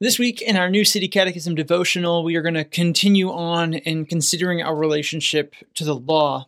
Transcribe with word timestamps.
This 0.00 0.16
week 0.16 0.40
in 0.40 0.56
our 0.56 0.70
New 0.70 0.84
City 0.84 1.08
Catechism 1.08 1.56
devotional, 1.56 2.22
we 2.22 2.36
are 2.36 2.42
going 2.42 2.54
to 2.54 2.62
continue 2.62 3.32
on 3.32 3.74
in 3.74 4.04
considering 4.04 4.62
our 4.62 4.76
relationship 4.76 5.56
to 5.74 5.84
the 5.84 5.96
law. 5.96 6.46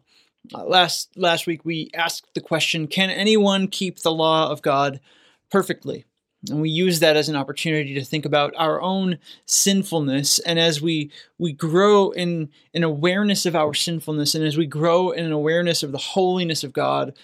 Uh, 0.55 0.65
last 0.67 1.11
last 1.17 1.49
week 1.49 1.65
we 1.65 1.91
asked 1.93 2.33
the 2.35 2.41
question, 2.41 2.87
can 2.87 3.11
anyone 3.11 3.67
keep 3.67 3.99
the 3.99 4.13
law 4.13 4.49
of 4.49 4.63
God 4.63 5.01
perfectly? 5.51 6.05
And 6.49 6.61
we 6.61 6.71
use 6.71 7.01
that 7.01 7.17
as 7.17 7.29
an 7.29 7.35
opportunity 7.35 7.93
to 7.95 8.05
think 8.05 8.25
about 8.25 8.55
our 8.57 8.81
own 8.81 9.19
sinfulness. 9.47 10.39
And 10.39 10.61
as 10.61 10.81
we 10.81 11.11
we 11.37 11.53
grow 11.53 12.13
in 12.13 12.51
an 12.73 12.85
awareness 12.85 13.47
of 13.47 13.57
our 13.57 13.75
sinfulness, 13.75 14.37
and 14.37 14.45
as 14.45 14.57
we 14.57 14.67
grow 14.67 15.11
in 15.11 15.25
an 15.25 15.33
awareness 15.33 15.83
of 15.83 15.91
the 15.91 15.99
holiness 15.99 16.63
of 16.63 16.73
God, 16.73 17.15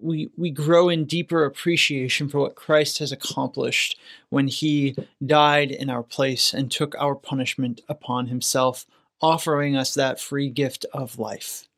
we 0.00 0.30
we 0.36 0.50
grow 0.50 0.88
in 0.88 1.04
deeper 1.04 1.44
appreciation 1.44 2.28
for 2.28 2.38
what 2.38 2.54
Christ 2.54 2.98
has 2.98 3.12
accomplished 3.12 3.98
when 4.30 4.48
he 4.48 4.96
died 5.24 5.70
in 5.70 5.90
our 5.90 6.02
place 6.02 6.52
and 6.52 6.70
took 6.70 6.94
our 6.98 7.14
punishment 7.14 7.80
upon 7.88 8.26
himself 8.26 8.86
offering 9.20 9.76
us 9.76 9.94
that 9.94 10.20
free 10.20 10.48
gift 10.48 10.84
of 10.92 11.18
life. 11.18 11.68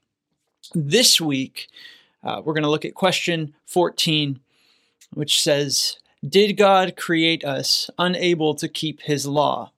This 0.74 1.20
week 1.20 1.69
uh, 2.23 2.42
we're 2.45 2.55
going 2.55 2.64
to 2.64 2.70
look 2.70 2.84
at 2.84 2.95
question 2.95 3.55
14 3.66 4.41
which 5.14 5.41
says 5.41 5.98
did 6.27 6.56
God 6.56 6.97
create 6.97 7.45
us 7.45 7.91
unable 7.98 8.55
to 8.56 8.69
keep 8.69 9.02
his 9.02 9.27
law? 9.27 9.73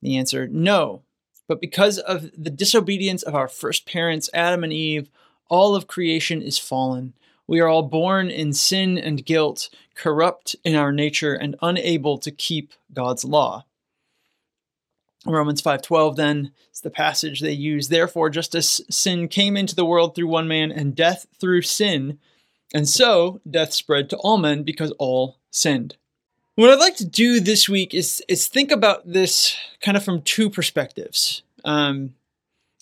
The 0.00 0.16
answer 0.16 0.46
no. 0.46 1.02
But 1.48 1.60
because 1.60 1.98
of 1.98 2.30
the 2.36 2.50
disobedience 2.50 3.22
of 3.22 3.34
our 3.34 3.48
first 3.48 3.84
parents, 3.84 4.30
Adam 4.32 4.64
and 4.64 4.72
Eve, 4.72 5.10
all 5.48 5.74
of 5.74 5.86
creation 5.86 6.40
is 6.40 6.58
fallen. 6.58 7.12
We 7.46 7.60
are 7.60 7.68
all 7.68 7.82
born 7.82 8.30
in 8.30 8.52
sin 8.52 8.98
and 8.98 9.24
guilt, 9.24 9.68
corrupt 9.94 10.56
in 10.64 10.74
our 10.74 10.92
nature 10.92 11.34
and 11.34 11.56
unable 11.60 12.18
to 12.18 12.30
keep 12.30 12.72
God's 12.92 13.24
law. 13.24 13.64
Romans 15.24 15.60
5:12 15.60 16.16
then 16.16 16.52
is 16.72 16.80
the 16.80 16.90
passage 16.90 17.40
they 17.40 17.52
use. 17.52 17.88
Therefore 17.88 18.28
just 18.30 18.54
as 18.54 18.80
sin 18.90 19.28
came 19.28 19.56
into 19.56 19.74
the 19.74 19.84
world 19.84 20.14
through 20.14 20.26
one 20.26 20.48
man 20.48 20.72
and 20.72 20.96
death 20.96 21.26
through 21.38 21.62
sin, 21.62 22.18
and 22.74 22.88
so 22.88 23.40
death 23.48 23.72
spread 23.72 24.10
to 24.10 24.16
all 24.16 24.38
men 24.38 24.62
because 24.62 24.90
all 24.98 25.38
sinned. 25.50 25.96
What 26.54 26.70
I'd 26.70 26.80
like 26.80 26.96
to 26.96 27.06
do 27.06 27.40
this 27.40 27.68
week 27.68 27.94
is 27.94 28.22
is 28.28 28.48
think 28.48 28.70
about 28.70 29.10
this 29.10 29.56
kind 29.80 29.96
of 29.96 30.04
from 30.04 30.22
two 30.22 30.50
perspectives. 30.50 31.42
Um, 31.64 32.14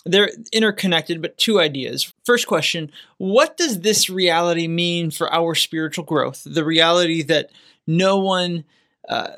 they're 0.05 0.31
interconnected, 0.53 1.21
but 1.21 1.37
two 1.37 1.61
ideas. 1.61 2.13
First 2.25 2.47
question 2.47 2.91
What 3.19 3.57
does 3.57 3.81
this 3.81 4.09
reality 4.09 4.69
mean 4.69 5.11
for 5.11 5.33
our 5.33 5.55
spiritual 5.55 6.05
growth? 6.05 6.43
The 6.45 6.65
reality 6.65 7.23
that 7.25 7.51
no 7.87 8.19
one, 8.19 8.65
uh, 9.09 9.33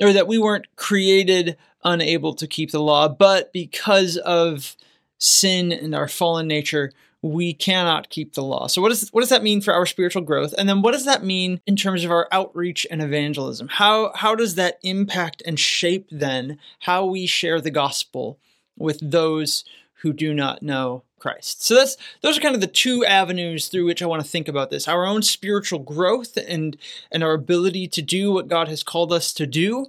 or 0.00 0.12
that 0.12 0.28
we 0.28 0.38
weren't 0.38 0.74
created 0.76 1.56
unable 1.84 2.34
to 2.34 2.46
keep 2.46 2.70
the 2.72 2.82
law, 2.82 3.08
but 3.08 3.52
because 3.52 4.16
of 4.16 4.76
sin 5.18 5.72
and 5.72 5.94
our 5.94 6.08
fallen 6.08 6.46
nature, 6.46 6.92
we 7.22 7.52
cannot 7.52 8.10
keep 8.10 8.34
the 8.34 8.42
law. 8.42 8.66
So 8.66 8.80
what 8.80 8.90
does 8.90 9.08
what 9.10 9.20
does 9.20 9.30
that 9.30 9.42
mean 9.42 9.60
for 9.60 9.74
our 9.74 9.86
spiritual 9.86 10.22
growth? 10.22 10.54
And 10.56 10.68
then 10.68 10.82
what 10.82 10.92
does 10.92 11.04
that 11.04 11.24
mean 11.24 11.60
in 11.66 11.76
terms 11.76 12.04
of 12.04 12.10
our 12.10 12.28
outreach 12.32 12.86
and 12.90 13.02
evangelism? 13.02 13.68
How 13.68 14.12
how 14.14 14.34
does 14.34 14.54
that 14.54 14.78
impact 14.82 15.42
and 15.44 15.58
shape 15.58 16.08
then 16.10 16.58
how 16.80 17.06
we 17.06 17.26
share 17.26 17.60
the 17.60 17.70
gospel 17.70 18.38
with 18.78 18.98
those 19.02 19.64
who 20.02 20.12
do 20.12 20.34
not 20.34 20.62
know 20.62 21.02
Christ. 21.18 21.64
So 21.64 21.74
that's 21.74 21.96
those 22.20 22.36
are 22.36 22.40
kind 22.40 22.54
of 22.54 22.60
the 22.60 22.66
two 22.66 23.04
avenues 23.04 23.68
through 23.68 23.86
which 23.86 24.02
I 24.02 24.06
want 24.06 24.22
to 24.22 24.28
think 24.28 24.48
about 24.48 24.70
this. 24.70 24.86
Our 24.86 25.06
own 25.06 25.22
spiritual 25.22 25.78
growth 25.78 26.36
and 26.36 26.76
and 27.10 27.22
our 27.22 27.32
ability 27.32 27.88
to 27.88 28.02
do 28.02 28.32
what 28.32 28.48
God 28.48 28.68
has 28.68 28.82
called 28.82 29.12
us 29.12 29.32
to 29.34 29.46
do 29.46 29.86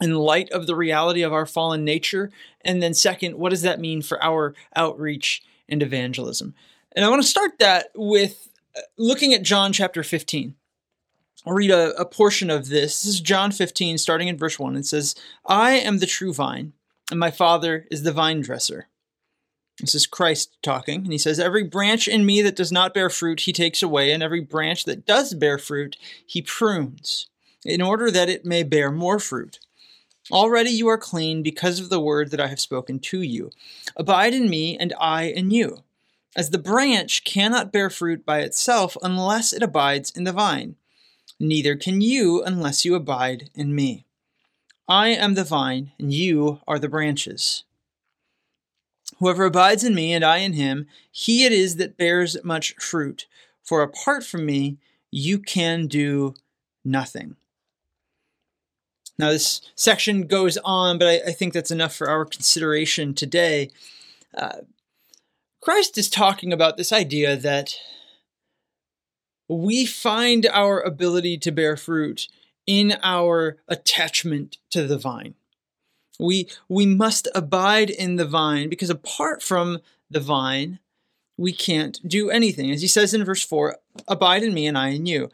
in 0.00 0.14
light 0.14 0.50
of 0.50 0.66
the 0.66 0.74
reality 0.74 1.22
of 1.22 1.32
our 1.32 1.46
fallen 1.46 1.84
nature. 1.84 2.30
And 2.62 2.82
then 2.82 2.94
second, 2.94 3.36
what 3.36 3.50
does 3.50 3.62
that 3.62 3.80
mean 3.80 4.02
for 4.02 4.22
our 4.22 4.54
outreach 4.74 5.42
and 5.68 5.82
evangelism? 5.82 6.54
And 6.92 7.04
I 7.04 7.08
want 7.08 7.22
to 7.22 7.28
start 7.28 7.58
that 7.58 7.90
with 7.94 8.48
uh, 8.76 8.80
looking 8.96 9.34
at 9.34 9.42
John 9.42 9.72
chapter 9.72 10.02
15. 10.02 10.54
I'll 11.46 11.54
read 11.54 11.70
a, 11.70 11.98
a 11.98 12.04
portion 12.04 12.50
of 12.50 12.68
this. 12.68 13.02
This 13.02 13.14
is 13.14 13.20
John 13.20 13.50
15, 13.50 13.96
starting 13.98 14.28
in 14.28 14.36
verse 14.36 14.58
1. 14.58 14.76
It 14.76 14.86
says, 14.86 15.14
I 15.46 15.72
am 15.72 15.98
the 15.98 16.06
true 16.06 16.34
vine, 16.34 16.74
and 17.10 17.18
my 17.18 17.30
Father 17.30 17.86
is 17.90 18.02
the 18.02 18.12
vine 18.12 18.40
dresser. 18.40 18.89
This 19.80 19.94
is 19.94 20.06
Christ 20.06 20.56
talking, 20.62 21.02
and 21.02 21.12
he 21.12 21.18
says, 21.18 21.40
Every 21.40 21.64
branch 21.64 22.06
in 22.06 22.26
me 22.26 22.42
that 22.42 22.56
does 22.56 22.70
not 22.70 22.92
bear 22.92 23.08
fruit, 23.08 23.40
he 23.40 23.52
takes 23.52 23.82
away, 23.82 24.12
and 24.12 24.22
every 24.22 24.40
branch 24.40 24.84
that 24.84 25.06
does 25.06 25.32
bear 25.34 25.58
fruit, 25.58 25.96
he 26.26 26.42
prunes, 26.42 27.28
in 27.64 27.80
order 27.80 28.10
that 28.10 28.28
it 28.28 28.44
may 28.44 28.62
bear 28.62 28.90
more 28.90 29.18
fruit. 29.18 29.58
Already 30.30 30.70
you 30.70 30.86
are 30.88 30.98
clean 30.98 31.42
because 31.42 31.80
of 31.80 31.88
the 31.88 32.00
word 32.00 32.30
that 32.30 32.40
I 32.40 32.48
have 32.48 32.60
spoken 32.60 32.98
to 33.00 33.22
you. 33.22 33.50
Abide 33.96 34.34
in 34.34 34.50
me, 34.50 34.76
and 34.78 34.94
I 35.00 35.24
in 35.24 35.50
you. 35.50 35.82
As 36.36 36.50
the 36.50 36.58
branch 36.58 37.24
cannot 37.24 37.72
bear 37.72 37.90
fruit 37.90 38.24
by 38.24 38.40
itself 38.40 38.96
unless 39.02 39.52
it 39.52 39.62
abides 39.62 40.10
in 40.10 40.24
the 40.24 40.32
vine, 40.32 40.76
neither 41.40 41.74
can 41.74 42.00
you 42.00 42.42
unless 42.44 42.84
you 42.84 42.94
abide 42.94 43.50
in 43.54 43.74
me. 43.74 44.04
I 44.86 45.08
am 45.08 45.34
the 45.34 45.44
vine, 45.44 45.92
and 45.98 46.12
you 46.12 46.60
are 46.68 46.78
the 46.78 46.88
branches. 46.88 47.64
Whoever 49.20 49.44
abides 49.44 49.84
in 49.84 49.94
me 49.94 50.12
and 50.14 50.24
I 50.24 50.38
in 50.38 50.54
him, 50.54 50.86
he 51.12 51.44
it 51.44 51.52
is 51.52 51.76
that 51.76 51.98
bears 51.98 52.42
much 52.42 52.74
fruit. 52.76 53.26
For 53.62 53.82
apart 53.82 54.24
from 54.24 54.46
me, 54.46 54.78
you 55.10 55.38
can 55.38 55.86
do 55.86 56.34
nothing. 56.84 57.36
Now, 59.18 59.28
this 59.28 59.60
section 59.74 60.26
goes 60.26 60.56
on, 60.64 60.98
but 60.98 61.06
I, 61.06 61.28
I 61.28 61.32
think 61.32 61.52
that's 61.52 61.70
enough 61.70 61.94
for 61.94 62.08
our 62.08 62.24
consideration 62.24 63.12
today. 63.12 63.70
Uh, 64.34 64.60
Christ 65.60 65.98
is 65.98 66.08
talking 66.08 66.54
about 66.54 66.78
this 66.78 66.90
idea 66.90 67.36
that 67.36 67.74
we 69.46 69.84
find 69.84 70.46
our 70.46 70.80
ability 70.80 71.36
to 71.38 71.50
bear 71.50 71.76
fruit 71.76 72.28
in 72.66 72.96
our 73.02 73.58
attachment 73.68 74.56
to 74.70 74.86
the 74.86 74.96
vine. 74.96 75.34
We, 76.20 76.48
we 76.68 76.86
must 76.86 77.28
abide 77.34 77.90
in 77.90 78.16
the 78.16 78.26
vine 78.26 78.68
because 78.68 78.90
apart 78.90 79.42
from 79.42 79.80
the 80.10 80.20
vine, 80.20 80.78
we 81.36 81.52
can't 81.52 82.06
do 82.06 82.30
anything. 82.30 82.70
As 82.70 82.82
he 82.82 82.88
says 82.88 83.14
in 83.14 83.24
verse 83.24 83.42
4 83.42 83.76
Abide 84.06 84.42
in 84.42 84.54
me 84.54 84.66
and 84.66 84.76
I 84.76 84.88
in 84.88 85.06
you. 85.06 85.30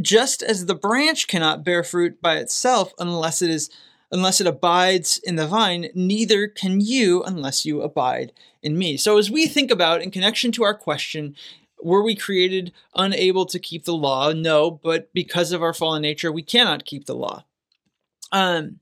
Just 0.00 0.42
as 0.42 0.66
the 0.66 0.74
branch 0.74 1.28
cannot 1.28 1.64
bear 1.64 1.84
fruit 1.84 2.20
by 2.20 2.36
itself 2.36 2.92
unless 2.98 3.42
it 3.42 3.50
is 3.50 3.70
unless 4.10 4.40
it 4.40 4.46
abides 4.46 5.18
in 5.18 5.36
the 5.36 5.46
vine, 5.46 5.88
neither 5.94 6.46
can 6.48 6.80
you 6.80 7.22
unless 7.24 7.66
you 7.66 7.82
abide 7.82 8.32
in 8.62 8.78
me. 8.78 8.96
So 8.96 9.18
as 9.18 9.30
we 9.30 9.46
think 9.46 9.70
about 9.70 10.02
in 10.02 10.10
connection 10.10 10.52
to 10.52 10.64
our 10.64 10.74
question, 10.74 11.34
were 11.82 12.02
we 12.02 12.14
created 12.14 12.72
unable 12.94 13.46
to 13.46 13.58
keep 13.58 13.84
the 13.84 13.94
law? 13.94 14.32
No, 14.32 14.70
but 14.70 15.12
because 15.12 15.52
of 15.52 15.62
our 15.62 15.74
fallen 15.74 16.02
nature, 16.02 16.32
we 16.32 16.42
cannot 16.42 16.84
keep 16.84 17.06
the 17.06 17.14
law. 17.14 17.44
Um, 18.32 18.80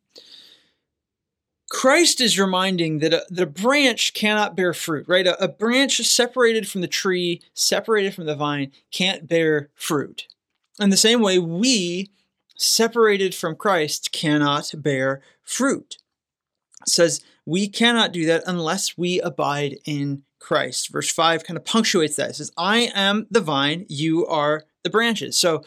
Christ 1.74 2.20
is 2.20 2.38
reminding 2.38 3.00
that 3.00 3.26
a, 3.36 3.46
branch 3.46 4.14
cannot 4.14 4.54
bear 4.54 4.72
fruit, 4.72 5.06
right? 5.08 5.26
A, 5.26 5.42
a 5.42 5.48
branch 5.48 5.96
separated 5.96 6.68
from 6.68 6.82
the 6.82 6.86
tree, 6.86 7.42
separated 7.52 8.14
from 8.14 8.26
the 8.26 8.36
vine, 8.36 8.70
can't 8.92 9.26
bear 9.26 9.70
fruit. 9.74 10.28
In 10.78 10.90
the 10.90 10.96
same 10.96 11.20
way, 11.20 11.40
we, 11.40 12.12
separated 12.56 13.34
from 13.34 13.56
Christ, 13.56 14.12
cannot 14.12 14.72
bear 14.76 15.20
fruit. 15.42 15.98
It 16.82 16.90
says 16.90 17.24
we 17.44 17.66
cannot 17.66 18.12
do 18.12 18.24
that 18.26 18.44
unless 18.46 18.96
we 18.96 19.20
abide 19.20 19.78
in 19.84 20.22
Christ. 20.38 20.92
Verse 20.92 21.10
5 21.10 21.42
kind 21.42 21.56
of 21.56 21.64
punctuates 21.64 22.14
that. 22.14 22.30
It 22.30 22.36
says, 22.36 22.52
I 22.56 22.92
am 22.94 23.26
the 23.32 23.40
vine, 23.40 23.84
you 23.88 24.24
are 24.28 24.62
the 24.84 24.90
branches. 24.90 25.36
So 25.36 25.64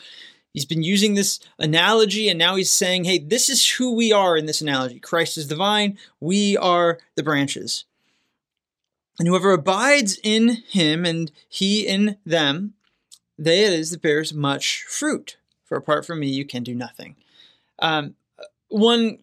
He's 0.57 0.65
been 0.65 0.81
using 0.81 1.13
this 1.13 1.39
analogy, 1.59 2.29
and 2.29 2.39
now 2.39 2.55
he's 2.55 2.71
saying, 2.71 3.03
hey, 3.03 3.19
this 3.19 3.47
is 3.47 3.73
who 3.73 3.93
we 3.93 4.11
are 4.11 4.35
in 4.35 4.47
this 4.47 4.59
analogy. 4.59 4.99
Christ 4.99 5.37
is 5.37 5.49
the 5.49 5.55
vine, 5.55 5.99
we 6.19 6.57
are 6.57 6.97
the 7.13 7.21
branches. 7.21 7.85
And 9.19 9.27
whoever 9.27 9.51
abides 9.51 10.19
in 10.23 10.63
him 10.67 11.05
and 11.05 11.31
he 11.47 11.85
in 11.85 12.17
them, 12.25 12.73
they 13.37 13.65
it 13.65 13.73
is 13.73 13.91
that 13.91 14.01
bears 14.01 14.33
much 14.33 14.83
fruit. 14.89 15.37
For 15.63 15.77
apart 15.77 16.07
from 16.07 16.21
me, 16.21 16.27
you 16.27 16.43
can 16.43 16.63
do 16.63 16.73
nothing. 16.73 17.17
Um, 17.77 18.15
one 18.69 19.19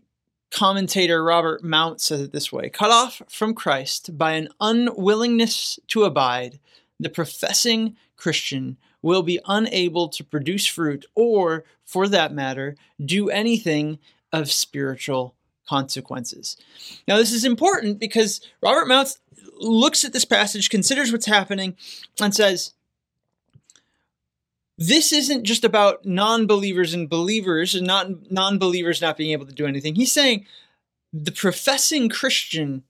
commentator, 0.53 1.25
Robert 1.25 1.65
Mounce, 1.65 2.05
says 2.05 2.21
it 2.21 2.31
this 2.31 2.53
way 2.53 2.69
Cut 2.69 2.93
off 2.93 3.23
from 3.29 3.55
Christ 3.55 4.17
by 4.17 4.35
an 4.35 4.51
unwillingness 4.61 5.81
to 5.89 6.05
abide, 6.05 6.61
the 7.01 7.11
professing 7.11 7.97
Christian 8.17 8.77
will 9.05 9.23
be 9.23 9.39
unable 9.47 10.09
to 10.09 10.25
produce 10.25 10.65
fruit 10.65 11.05
or, 11.15 11.63
for 11.85 12.09
that 12.09 12.33
matter, 12.33 12.75
do 13.05 13.29
anything 13.29 13.99
of 14.33 14.51
spiritual 14.51 15.35
consequences. 15.69 16.57
Now, 17.07 17.19
this 17.19 17.31
is 17.31 17.45
important 17.45 17.99
because 17.99 18.41
Robert 18.63 18.89
Mounce 18.89 19.19
looks 19.59 20.05
at 20.05 20.15
this 20.15 20.25
passage, 20.25 20.71
considers 20.71 21.13
what's 21.13 21.27
happening, 21.27 21.77
and 22.19 22.35
says, 22.35 22.73
this 24.79 25.13
isn't 25.13 25.45
just 25.45 25.65
about 25.65 26.07
non-believers 26.07 26.95
and 26.95 27.07
believers 27.07 27.75
and 27.75 27.87
not 27.87 28.33
non-believers 28.33 29.03
not 29.03 29.19
being 29.19 29.33
able 29.33 29.45
to 29.45 29.53
do 29.53 29.67
anything. 29.67 29.97
He's 29.97 30.13
saying 30.13 30.47
the 31.13 31.31
professing 31.31 32.09
Christian 32.09 32.85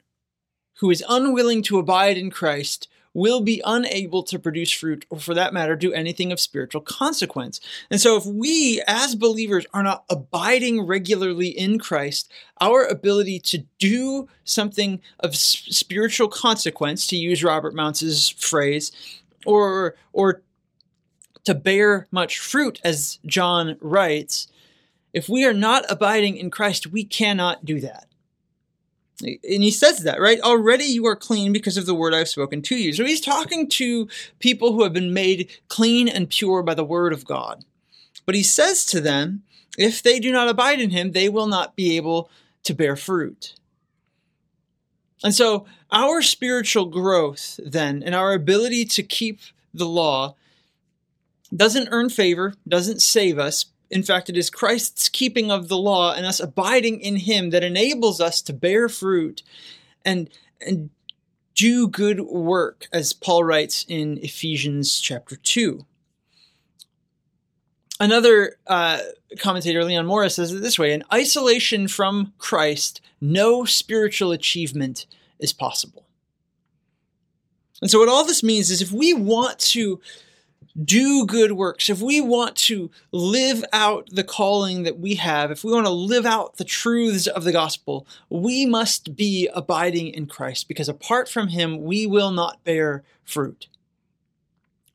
who 0.75 0.93
is 0.93 1.05
unwilling 1.08 1.62
to 1.62 1.81
abide 1.81 2.17
in 2.17 2.31
Christ 2.31 2.88
will 3.14 3.40
be 3.40 3.62
unable 3.64 4.25
to 4.25 4.38
produce 4.38 4.72
fruit 4.72 5.06
or 5.08 5.19
for 5.19 5.34
that 5.34 5.55
matter 5.55 5.76
do 5.76 5.93
anything 5.93 6.32
of 6.32 6.40
spiritual 6.40 6.81
consequence. 6.81 7.61
And 7.90 8.00
so 8.00 8.16
if 8.16 8.26
we 8.26 8.82
as 8.87 9.14
believers 9.14 9.64
are 9.72 9.84
not 9.84 10.05
abiding 10.11 10.84
regularly 10.87 11.49
in 11.49 11.78
Christ, 11.78 12.31
our 12.61 12.84
ability 12.84 13.38
to 13.40 13.58
do 13.78 14.28
something 14.43 15.00
of 15.20 15.37
spiritual 15.37 16.28
consequence 16.28 17.06
to 17.06 17.16
use 17.16 17.44
Robert 17.44 17.75
Mounce's 17.75 18.28
phrase 18.28 18.90
or 19.46 19.94
or 20.12 20.43
to 21.44 21.55
bear 21.55 22.06
much 22.10 22.38
fruit, 22.38 22.81
as 22.82 23.19
John 23.26 23.76
writes, 23.81 24.49
if 25.12 25.28
we 25.28 25.44
are 25.44 25.52
not 25.52 25.84
abiding 25.88 26.37
in 26.37 26.50
Christ, 26.50 26.88
we 26.88 27.05
cannot 27.05 27.64
do 27.64 27.81
that. 27.81 28.08
And 29.20 29.62
he 29.62 29.70
says 29.70 30.00
that, 30.00 30.20
right? 30.20 30.40
Already 30.40 30.84
you 30.84 31.06
are 31.06 31.16
clean 31.16 31.52
because 31.52 31.76
of 31.76 31.87
the 31.87 31.94
word 31.94 32.14
I've 32.14 32.28
spoken 32.28 32.62
to 32.62 32.76
you. 32.76 32.93
So 32.93 33.05
he's 33.05 33.20
talking 33.20 33.69
to 33.70 34.08
people 34.40 34.72
who 34.72 34.82
have 34.82 34.93
been 34.93 35.14
made 35.14 35.50
clean 35.69 36.08
and 36.08 36.28
pure 36.28 36.62
by 36.62 36.75
the 36.75 36.84
word 36.84 37.12
of 37.12 37.25
God. 37.25 37.64
But 38.26 38.34
he 38.34 38.43
says 38.43 38.84
to 38.87 39.00
them, 39.00 39.43
if 39.78 40.02
they 40.02 40.19
do 40.19 40.32
not 40.32 40.49
abide 40.49 40.81
in 40.81 40.90
him, 40.90 41.12
they 41.12 41.28
will 41.28 41.46
not 41.46 41.76
be 41.76 41.96
able 41.96 42.31
to 42.64 42.75
bear 42.75 42.96
fruit. 42.96 43.55
And 45.22 45.34
so 45.34 45.67
our 45.90 46.20
spiritual 46.20 46.87
growth, 46.87 47.58
then, 47.64 48.02
and 48.02 48.14
our 48.14 48.32
ability 48.32 48.84
to 48.87 49.02
keep 49.02 49.40
the 49.72 49.87
law 49.87 50.34
doesn't 51.55 51.88
earn 51.90 52.08
favor, 52.08 52.55
doesn't 52.67 53.00
save 53.00 53.38
us. 53.38 53.67
In 53.90 54.02
fact, 54.02 54.28
it 54.28 54.36
is 54.36 54.50
Christ's 54.50 55.08
keeping 55.08 55.50
of 55.50 55.69
the 55.69 55.76
law 55.76 56.14
and 56.14 56.26
us 56.26 56.40
abiding 56.40 57.00
in 57.00 57.16
him 57.16 57.50
that 57.50 57.62
enables 57.62 58.20
us 58.20 58.42
to 58.42 58.52
bear 58.52 58.88
fruit 58.88 59.42
and 60.04 60.31
and 60.60 60.90
do 61.54 61.86
good 61.88 62.20
work, 62.20 62.88
as 62.92 63.12
Paul 63.12 63.44
writes 63.44 63.84
in 63.88 64.19
Ephesians 64.19 65.00
chapter 65.00 65.36
2. 65.36 65.84
Another 68.00 68.56
uh, 68.66 68.98
commentator, 69.38 69.84
Leon 69.84 70.06
Morris, 70.06 70.34
says 70.34 70.52
it 70.52 70.60
this 70.60 70.78
way 70.78 70.92
In 70.92 71.04
isolation 71.12 71.86
from 71.86 72.32
Christ, 72.38 73.00
no 73.20 73.64
spiritual 73.64 74.32
achievement 74.32 75.06
is 75.38 75.52
possible. 75.52 76.06
And 77.81 77.90
so, 77.90 78.00
what 78.00 78.08
all 78.08 78.25
this 78.25 78.42
means 78.42 78.70
is 78.70 78.82
if 78.82 78.90
we 78.90 79.14
want 79.14 79.58
to 79.60 80.00
do 80.82 81.26
good 81.26 81.52
works, 81.52 81.88
if 81.88 82.00
we 82.00 82.20
want 82.20 82.56
to 82.56 82.90
live 83.12 83.64
out 83.72 84.08
the 84.11 84.25
calling 84.25 84.82
that 84.82 84.99
we 84.99 85.14
have, 85.16 85.50
if 85.50 85.64
we 85.64 85.72
want 85.72 85.87
to 85.87 85.93
live 85.93 86.26
out 86.26 86.56
the 86.56 86.64
truths 86.64 87.26
of 87.26 87.44
the 87.44 87.52
gospel, 87.52 88.06
we 88.28 88.66
must 88.66 89.16
be 89.16 89.49
abiding 89.55 90.08
in 90.08 90.26
Christ 90.26 90.69
because 90.69 90.88
apart 90.88 91.28
from 91.28 91.49
him, 91.49 91.82
we 91.82 92.06
will 92.06 92.31
not 92.31 92.64
bear 92.64 93.02
fruit. 93.25 93.69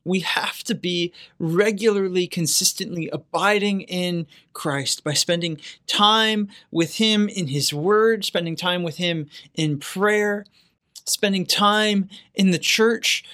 We 0.04 0.20
have 0.20 0.62
to 0.64 0.74
be 0.74 1.12
regularly, 1.38 2.26
consistently 2.26 3.08
abiding 3.12 3.82
in 3.82 4.26
Christ 4.52 5.04
by 5.04 5.12
spending 5.12 5.60
time 5.86 6.48
with 6.70 6.96
Him 6.96 7.28
in 7.28 7.48
His 7.48 7.74
Word, 7.74 8.24
spending 8.24 8.56
time 8.56 8.82
with 8.82 8.96
Him 8.96 9.28
in 9.54 9.78
prayer, 9.78 10.46
spending 11.06 11.46
time 11.46 12.08
in 12.34 12.50
the 12.50 12.58
church, 12.58 13.24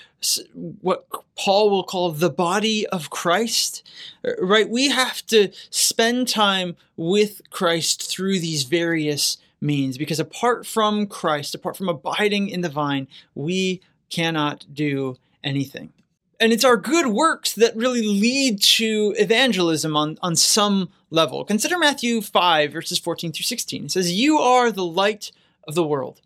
what 0.80 1.06
Paul 1.36 1.70
will 1.70 1.84
call 1.84 2.10
the 2.10 2.30
body 2.30 2.86
of 2.86 3.10
Christ, 3.10 3.88
uh, 4.26 4.32
right? 4.40 4.68
We 4.68 4.88
have 4.88 5.24
to 5.26 5.50
spend 5.70 6.28
time 6.28 6.76
with 6.96 7.42
Christ 7.50 8.10
through 8.10 8.40
these 8.40 8.64
various 8.64 9.38
means 9.60 9.98
because 9.98 10.20
apart 10.20 10.66
from 10.66 11.06
Christ, 11.06 11.54
apart 11.54 11.76
from 11.76 11.88
abiding 11.88 12.48
in 12.48 12.60
the 12.62 12.68
vine, 12.68 13.08
we 13.34 13.80
cannot 14.10 14.66
do 14.72 15.16
anything. 15.44 15.92
And 16.38 16.52
it's 16.52 16.64
our 16.64 16.76
good 16.76 17.06
works 17.06 17.54
that 17.54 17.76
really 17.76 18.02
lead 18.02 18.62
to 18.62 19.14
evangelism 19.18 19.96
on, 19.96 20.18
on 20.22 20.36
some 20.36 20.90
level. 21.10 21.44
Consider 21.44 21.78
Matthew 21.78 22.20
5, 22.20 22.72
verses 22.72 22.98
14 22.98 23.32
through 23.32 23.44
16. 23.44 23.86
It 23.86 23.90
says, 23.92 24.12
You 24.12 24.38
are 24.38 24.70
the 24.70 24.84
light 24.84 25.32
of 25.66 25.74
the 25.74 25.86
world. 25.86 26.20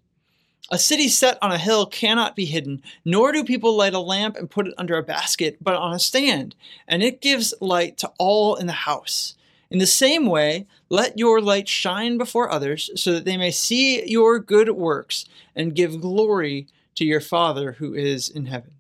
A 0.73 0.79
city 0.79 1.09
set 1.09 1.37
on 1.43 1.51
a 1.51 1.59
hill 1.59 1.85
cannot 1.85 2.37
be 2.37 2.45
hidden, 2.45 2.81
nor 3.05 3.33
do 3.33 3.43
people 3.43 3.77
light 3.77 3.93
a 3.93 3.99
lamp 3.99 4.37
and 4.37 4.49
put 4.49 4.69
it 4.69 4.75
under 4.79 4.97
a 4.97 5.03
basket, 5.03 5.57
but 5.61 5.75
on 5.75 5.93
a 5.93 5.99
stand, 5.99 6.55
and 6.87 7.03
it 7.03 7.21
gives 7.21 7.53
light 7.61 7.99
to 7.99 8.13
all 8.21 8.55
in 8.55 8.67
the 8.67 8.73
house. 8.73 9.35
In 9.69 9.81
the 9.81 9.87
same 9.87 10.27
way, 10.27 10.67
let 10.89 11.19
your 11.19 11.41
light 11.41 11.69
shine 11.69 12.19
before 12.19 12.53
others, 12.53 12.89
so 12.95 13.13
that 13.13 13.25
they 13.25 13.37
may 13.37 13.51
see 13.51 14.09
your 14.09 14.39
good 14.39 14.71
works 14.71 15.25
and 15.57 15.75
give 15.75 16.01
glory 16.01 16.69
to 16.95 17.05
your 17.05 17.21
Father 17.21 17.73
who 17.73 17.93
is 17.93 18.29
in 18.29 18.47
heaven. 18.47 18.73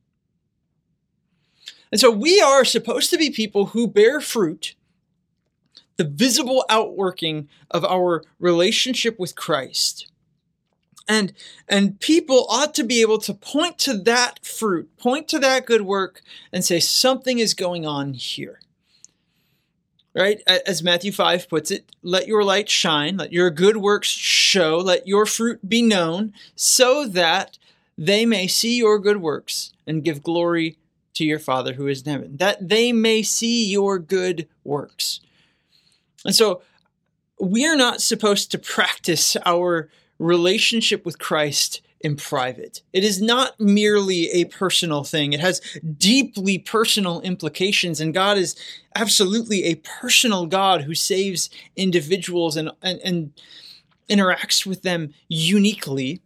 And 1.90 2.00
so 2.00 2.08
we 2.08 2.40
are 2.40 2.64
supposed 2.64 3.10
to 3.10 3.18
be 3.18 3.30
people 3.30 3.66
who 3.66 3.88
bear 3.88 4.20
fruit, 4.20 4.76
the 5.96 6.04
visible 6.04 6.64
outworking 6.68 7.48
of 7.68 7.84
our 7.84 8.22
relationship 8.38 9.18
with 9.18 9.34
Christ 9.34 10.09
and 11.08 11.32
and 11.68 11.98
people 12.00 12.46
ought 12.48 12.74
to 12.74 12.84
be 12.84 13.00
able 13.00 13.18
to 13.18 13.34
point 13.34 13.78
to 13.78 13.96
that 13.98 14.44
fruit 14.44 14.96
point 14.98 15.28
to 15.28 15.38
that 15.38 15.66
good 15.66 15.82
work 15.82 16.22
and 16.52 16.64
say 16.64 16.80
something 16.80 17.38
is 17.38 17.54
going 17.54 17.86
on 17.86 18.14
here. 18.14 18.60
Right? 20.14 20.42
As 20.46 20.82
matthew 20.82 21.12
5 21.12 21.48
puts 21.48 21.70
it 21.70 21.90
let 22.02 22.26
your 22.26 22.42
light 22.42 22.68
shine 22.68 23.16
let 23.16 23.32
your 23.32 23.50
good 23.50 23.76
works 23.76 24.08
show 24.08 24.78
let 24.78 25.06
your 25.06 25.24
fruit 25.24 25.68
be 25.68 25.82
known 25.82 26.32
so 26.54 27.06
that 27.06 27.58
they 27.96 28.24
may 28.24 28.46
see 28.46 28.78
your 28.78 28.98
good 28.98 29.18
works 29.18 29.72
and 29.86 30.02
give 30.02 30.22
glory 30.22 30.78
to 31.14 31.24
your 31.26 31.38
father 31.38 31.74
who 31.74 31.86
is 31.86 32.02
in 32.02 32.12
heaven. 32.12 32.36
That 32.38 32.66
they 32.66 32.92
may 32.92 33.22
see 33.22 33.70
your 33.70 33.98
good 33.98 34.48
works. 34.64 35.20
And 36.24 36.34
so 36.34 36.62
we're 37.38 37.76
not 37.76 38.00
supposed 38.00 38.50
to 38.52 38.58
practice 38.58 39.36
our 39.44 39.90
relationship 40.20 41.04
with 41.04 41.18
Christ 41.18 41.80
in 42.00 42.16
private. 42.16 42.82
It 42.92 43.04
is 43.04 43.20
not 43.20 43.58
merely 43.58 44.30
a 44.30 44.44
personal 44.44 45.04
thing. 45.04 45.32
It 45.32 45.40
has 45.40 45.60
deeply 45.98 46.58
personal 46.58 47.20
implications, 47.22 48.00
and 48.00 48.14
God 48.14 48.38
is 48.38 48.54
absolutely 48.94 49.64
a 49.64 49.74
personal 49.76 50.46
God 50.46 50.82
who 50.82 50.94
saves 50.94 51.50
individuals 51.76 52.56
and, 52.56 52.70
and, 52.82 53.00
and 53.00 53.32
interacts 54.08 54.64
with 54.64 54.82
them 54.82 55.12
uniquely. 55.28 56.20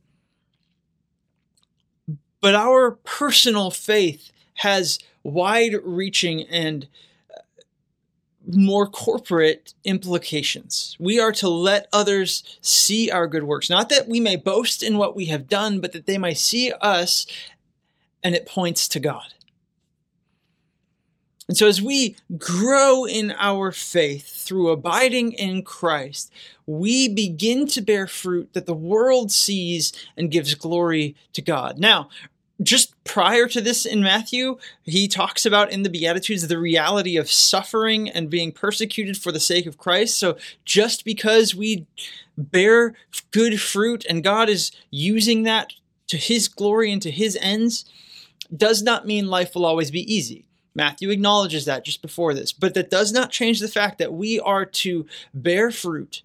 But 2.40 2.54
our 2.54 2.92
personal 2.92 3.70
faith 3.70 4.30
has 4.56 4.98
wide 5.22 5.74
reaching 5.82 6.42
and 6.42 6.86
more 8.46 8.86
corporate 8.86 9.74
implications. 9.84 10.96
We 10.98 11.18
are 11.18 11.32
to 11.32 11.48
let 11.48 11.88
others 11.92 12.58
see 12.60 13.10
our 13.10 13.26
good 13.26 13.44
works, 13.44 13.70
not 13.70 13.88
that 13.88 14.08
we 14.08 14.20
may 14.20 14.36
boast 14.36 14.82
in 14.82 14.98
what 14.98 15.16
we 15.16 15.26
have 15.26 15.48
done, 15.48 15.80
but 15.80 15.92
that 15.92 16.06
they 16.06 16.18
may 16.18 16.34
see 16.34 16.72
us 16.80 17.26
and 18.22 18.34
it 18.34 18.46
points 18.46 18.88
to 18.88 19.00
God. 19.00 19.34
And 21.46 21.56
so, 21.56 21.66
as 21.66 21.82
we 21.82 22.16
grow 22.38 23.04
in 23.04 23.34
our 23.38 23.70
faith 23.70 24.26
through 24.28 24.70
abiding 24.70 25.32
in 25.32 25.62
Christ, 25.62 26.32
we 26.66 27.06
begin 27.08 27.66
to 27.68 27.82
bear 27.82 28.06
fruit 28.06 28.54
that 28.54 28.64
the 28.64 28.74
world 28.74 29.30
sees 29.30 29.92
and 30.16 30.30
gives 30.30 30.54
glory 30.54 31.16
to 31.34 31.42
God. 31.42 31.78
Now, 31.78 32.08
just 32.62 32.94
prior 33.04 33.48
to 33.48 33.60
this 33.60 33.84
in 33.84 34.02
Matthew, 34.02 34.58
he 34.84 35.08
talks 35.08 35.44
about 35.44 35.72
in 35.72 35.82
the 35.82 35.90
Beatitudes 35.90 36.46
the 36.46 36.58
reality 36.58 37.16
of 37.16 37.30
suffering 37.30 38.08
and 38.08 38.30
being 38.30 38.52
persecuted 38.52 39.16
for 39.16 39.32
the 39.32 39.40
sake 39.40 39.66
of 39.66 39.78
Christ. 39.78 40.18
So 40.18 40.36
just 40.64 41.04
because 41.04 41.54
we 41.54 41.86
bear 42.38 42.94
good 43.32 43.60
fruit 43.60 44.04
and 44.08 44.22
God 44.22 44.48
is 44.48 44.70
using 44.90 45.42
that 45.42 45.72
to 46.08 46.16
his 46.16 46.48
glory 46.48 46.92
and 46.92 47.02
to 47.02 47.10
his 47.10 47.36
ends, 47.40 47.84
does 48.54 48.82
not 48.82 49.06
mean 49.06 49.26
life 49.26 49.54
will 49.54 49.66
always 49.66 49.90
be 49.90 50.12
easy. 50.12 50.44
Matthew 50.76 51.10
acknowledges 51.10 51.64
that 51.64 51.84
just 51.84 52.02
before 52.02 52.34
this, 52.34 52.52
but 52.52 52.74
that 52.74 52.90
does 52.90 53.12
not 53.12 53.30
change 53.30 53.60
the 53.60 53.68
fact 53.68 53.98
that 53.98 54.12
we 54.12 54.40
are 54.40 54.64
to 54.64 55.06
bear 55.32 55.70
fruit 55.70 56.22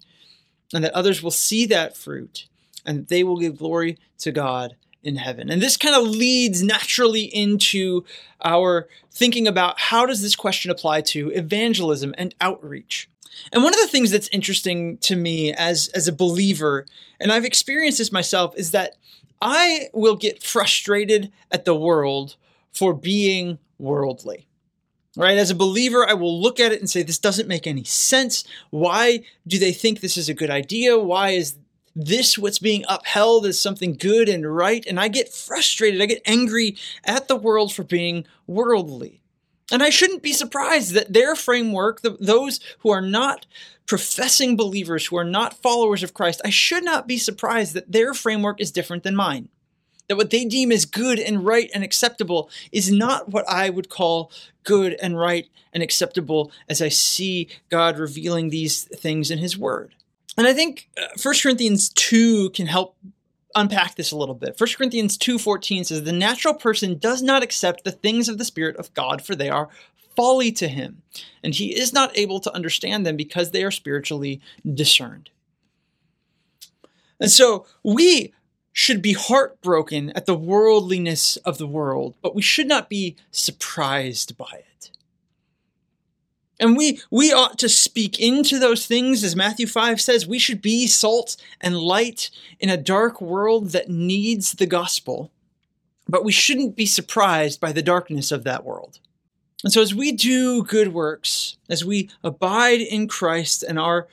and 0.72 0.84
that 0.84 0.92
others 0.92 1.22
will 1.22 1.30
see 1.30 1.66
that 1.66 1.96
fruit 1.96 2.46
and 2.84 3.06
they 3.08 3.24
will 3.24 3.38
give 3.38 3.58
glory 3.58 3.98
to 4.18 4.32
God 4.32 4.76
in 5.02 5.16
heaven. 5.16 5.50
And 5.50 5.62
this 5.62 5.76
kind 5.76 5.94
of 5.94 6.06
leads 6.06 6.62
naturally 6.62 7.22
into 7.22 8.04
our 8.42 8.88
thinking 9.10 9.46
about 9.46 9.78
how 9.78 10.06
does 10.06 10.22
this 10.22 10.36
question 10.36 10.70
apply 10.70 11.00
to 11.02 11.30
evangelism 11.30 12.14
and 12.18 12.34
outreach. 12.40 13.08
And 13.52 13.62
one 13.62 13.72
of 13.72 13.80
the 13.80 13.88
things 13.88 14.10
that's 14.10 14.28
interesting 14.28 14.98
to 14.98 15.16
me 15.16 15.52
as 15.52 15.88
as 15.94 16.08
a 16.08 16.12
believer, 16.12 16.86
and 17.18 17.32
I've 17.32 17.44
experienced 17.44 17.98
this 17.98 18.12
myself, 18.12 18.54
is 18.56 18.72
that 18.72 18.96
I 19.40 19.88
will 19.94 20.16
get 20.16 20.42
frustrated 20.42 21.32
at 21.50 21.64
the 21.64 21.74
world 21.74 22.36
for 22.72 22.92
being 22.92 23.58
worldly. 23.78 24.46
Right? 25.16 25.38
As 25.38 25.50
a 25.50 25.56
believer, 25.56 26.08
I 26.08 26.14
will 26.14 26.40
look 26.40 26.60
at 26.60 26.70
it 26.70 26.78
and 26.78 26.88
say, 26.88 27.02
this 27.02 27.18
doesn't 27.18 27.48
make 27.48 27.66
any 27.66 27.82
sense. 27.82 28.44
Why 28.70 29.24
do 29.46 29.58
they 29.58 29.72
think 29.72 30.00
this 30.00 30.16
is 30.16 30.28
a 30.28 30.34
good 30.34 30.50
idea? 30.50 30.98
Why 30.98 31.30
is 31.30 31.56
this 31.94 32.38
what's 32.38 32.58
being 32.58 32.84
upheld 32.88 33.46
as 33.46 33.60
something 33.60 33.94
good 33.94 34.28
and 34.28 34.54
right? 34.54 34.84
And 34.86 34.98
I 34.98 35.08
get 35.08 35.32
frustrated. 35.32 36.00
I 36.00 36.06
get 36.06 36.22
angry 36.24 36.76
at 37.04 37.28
the 37.28 37.36
world 37.36 37.72
for 37.72 37.84
being 37.84 38.26
worldly. 38.46 39.20
And 39.72 39.82
I 39.82 39.90
shouldn't 39.90 40.22
be 40.22 40.32
surprised 40.32 40.94
that 40.94 41.12
their 41.12 41.36
framework, 41.36 42.00
the, 42.00 42.16
those 42.20 42.60
who 42.80 42.90
are 42.90 43.00
not 43.00 43.46
professing 43.86 44.56
believers, 44.56 45.06
who 45.06 45.16
are 45.16 45.24
not 45.24 45.62
followers 45.62 46.02
of 46.02 46.14
Christ, 46.14 46.40
I 46.44 46.50
should 46.50 46.84
not 46.84 47.06
be 47.06 47.18
surprised 47.18 47.74
that 47.74 47.90
their 47.90 48.14
framework 48.14 48.60
is 48.60 48.72
different 48.72 49.04
than 49.04 49.14
mine 49.14 49.48
that 50.10 50.16
what 50.16 50.30
they 50.30 50.44
deem 50.44 50.72
as 50.72 50.86
good 50.86 51.20
and 51.20 51.46
right 51.46 51.70
and 51.72 51.84
acceptable 51.84 52.50
is 52.72 52.90
not 52.90 53.28
what 53.28 53.48
I 53.48 53.70
would 53.70 53.88
call 53.88 54.32
good 54.64 54.94
and 55.00 55.16
right 55.16 55.48
and 55.72 55.84
acceptable 55.84 56.50
as 56.68 56.82
I 56.82 56.88
see 56.88 57.48
God 57.68 57.96
revealing 57.96 58.48
these 58.48 58.82
things 58.82 59.30
in 59.30 59.38
His 59.38 59.56
Word. 59.56 59.94
And 60.36 60.46
I 60.46 60.52
think 60.52 60.88
uh, 60.96 61.06
1 61.22 61.34
Corinthians 61.42 61.90
2 61.90 62.50
can 62.50 62.66
help 62.66 62.96
unpack 63.54 63.96
this 63.96 64.12
a 64.12 64.16
little 64.16 64.34
bit. 64.34 64.58
1 64.58 64.68
Corinthians 64.76 65.18
2:14 65.18 65.86
says 65.86 66.04
the 66.04 66.12
natural 66.12 66.54
person 66.54 66.98
does 66.98 67.22
not 67.22 67.42
accept 67.42 67.84
the 67.84 67.90
things 67.90 68.28
of 68.28 68.38
the 68.38 68.44
spirit 68.44 68.76
of 68.76 68.94
God 68.94 69.22
for 69.22 69.34
they 69.34 69.48
are 69.48 69.68
folly 70.16 70.52
to 70.52 70.68
him 70.68 71.02
and 71.42 71.54
he 71.54 71.76
is 71.76 71.92
not 71.92 72.16
able 72.16 72.40
to 72.40 72.54
understand 72.54 73.06
them 73.06 73.16
because 73.16 73.50
they 73.50 73.64
are 73.64 73.70
spiritually 73.70 74.40
discerned. 74.72 75.30
And 77.18 77.30
so 77.30 77.66
we 77.82 78.32
should 78.72 79.02
be 79.02 79.12
heartbroken 79.12 80.10
at 80.10 80.26
the 80.26 80.34
worldliness 80.34 81.36
of 81.38 81.58
the 81.58 81.66
world, 81.66 82.14
but 82.22 82.34
we 82.34 82.42
should 82.42 82.68
not 82.68 82.88
be 82.88 83.16
surprised 83.30 84.38
by 84.38 84.50
it. 84.52 84.90
And 86.60 86.76
we, 86.76 87.00
we 87.10 87.32
ought 87.32 87.58
to 87.58 87.70
speak 87.70 88.20
into 88.20 88.58
those 88.58 88.86
things, 88.86 89.24
as 89.24 89.34
Matthew 89.34 89.66
5 89.66 90.00
says, 90.00 90.26
we 90.26 90.38
should 90.38 90.60
be 90.60 90.86
salt 90.86 91.36
and 91.60 91.78
light 91.78 92.30
in 92.60 92.68
a 92.68 92.76
dark 92.76 93.20
world 93.20 93.70
that 93.70 93.88
needs 93.88 94.52
the 94.52 94.66
gospel, 94.66 95.32
but 96.06 96.22
we 96.22 96.32
shouldn't 96.32 96.76
be 96.76 96.84
surprised 96.84 97.60
by 97.60 97.72
the 97.72 97.82
darkness 97.82 98.30
of 98.30 98.44
that 98.44 98.64
world. 98.64 99.00
And 99.64 99.72
so, 99.72 99.82
as 99.82 99.94
we 99.94 100.12
do 100.12 100.62
good 100.62 100.92
works, 100.92 101.56
as 101.68 101.84
we 101.84 102.10
abide 102.22 102.80
in 102.80 103.08
Christ 103.08 103.62
and 103.62 103.78
are 103.78 104.06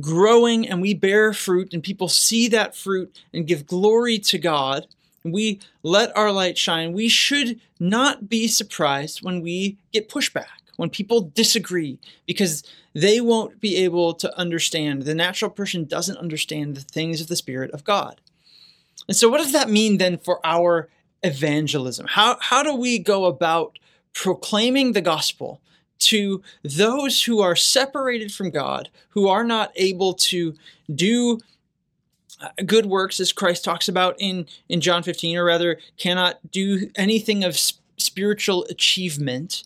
growing 0.00 0.68
and 0.68 0.80
we 0.80 0.94
bear 0.94 1.32
fruit 1.32 1.72
and 1.72 1.82
people 1.82 2.08
see 2.08 2.48
that 2.48 2.74
fruit 2.74 3.22
and 3.32 3.46
give 3.46 3.66
glory 3.66 4.18
to 4.18 4.38
God, 4.38 4.86
we 5.22 5.60
let 5.82 6.16
our 6.16 6.32
light 6.32 6.58
shine, 6.58 6.92
we 6.92 7.08
should 7.08 7.60
not 7.80 8.28
be 8.28 8.46
surprised 8.46 9.22
when 9.22 9.40
we 9.40 9.78
get 9.92 10.08
pushback, 10.10 10.63
when 10.76 10.90
people 10.90 11.20
disagree, 11.20 11.98
because 12.26 12.62
they 12.94 13.20
won't 13.20 13.60
be 13.60 13.76
able 13.76 14.14
to 14.14 14.38
understand. 14.38 15.02
The 15.02 15.14
natural 15.14 15.50
person 15.50 15.84
doesn't 15.84 16.16
understand 16.18 16.76
the 16.76 16.80
things 16.80 17.20
of 17.20 17.28
the 17.28 17.36
Spirit 17.36 17.70
of 17.72 17.84
God. 17.84 18.20
And 19.08 19.16
so, 19.16 19.28
what 19.28 19.38
does 19.38 19.52
that 19.52 19.68
mean 19.68 19.98
then 19.98 20.18
for 20.18 20.44
our 20.44 20.88
evangelism? 21.22 22.06
How, 22.08 22.36
how 22.40 22.62
do 22.62 22.74
we 22.74 22.98
go 22.98 23.26
about 23.26 23.78
proclaiming 24.12 24.92
the 24.92 25.00
gospel 25.00 25.60
to 25.98 26.42
those 26.62 27.24
who 27.24 27.40
are 27.40 27.56
separated 27.56 28.32
from 28.32 28.50
God, 28.50 28.88
who 29.10 29.28
are 29.28 29.44
not 29.44 29.72
able 29.76 30.14
to 30.14 30.54
do 30.94 31.40
uh, 32.40 32.48
good 32.66 32.86
works 32.86 33.20
as 33.20 33.32
Christ 33.32 33.64
talks 33.64 33.88
about 33.88 34.16
in, 34.18 34.46
in 34.68 34.80
John 34.80 35.02
15, 35.02 35.36
or 35.36 35.44
rather 35.44 35.78
cannot 35.96 36.50
do 36.50 36.90
anything 36.96 37.44
of 37.44 37.58
spiritual 37.96 38.64
achievement, 38.68 39.64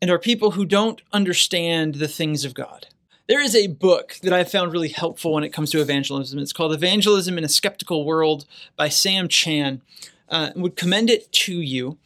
and 0.00 0.10
are 0.10 0.18
people 0.18 0.52
who 0.52 0.64
don't 0.64 1.02
understand 1.12 1.96
the 1.96 2.08
things 2.08 2.44
of 2.44 2.54
God. 2.54 2.86
There 3.28 3.42
is 3.42 3.56
a 3.56 3.66
book 3.66 4.16
that 4.22 4.32
I 4.32 4.44
found 4.44 4.72
really 4.72 4.88
helpful 4.88 5.32
when 5.32 5.42
it 5.42 5.52
comes 5.52 5.70
to 5.70 5.80
evangelism. 5.80 6.38
It's 6.38 6.52
called 6.52 6.72
Evangelism 6.72 7.36
in 7.38 7.44
a 7.44 7.48
Skeptical 7.48 8.04
World 8.04 8.44
by 8.76 8.88
Sam 8.88 9.26
Chan. 9.28 9.82
Uh, 10.28 10.50
would 10.56 10.76
commend 10.76 11.08
it 11.08 11.30
to 11.30 11.60
you. 11.60 11.98